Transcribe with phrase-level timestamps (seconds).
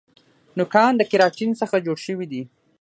[0.57, 2.43] نوکان د کیراټین څخه جوړ شوي دي